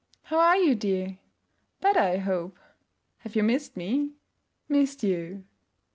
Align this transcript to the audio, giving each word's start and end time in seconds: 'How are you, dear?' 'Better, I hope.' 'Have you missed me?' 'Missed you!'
'How 0.23 0.39
are 0.39 0.57
you, 0.57 0.73
dear?' 0.73 1.19
'Better, 1.79 1.99
I 1.99 2.17
hope.' 2.17 2.57
'Have 3.19 3.35
you 3.35 3.43
missed 3.43 3.77
me?' 3.77 4.13
'Missed 4.67 5.03
you!' 5.03 5.43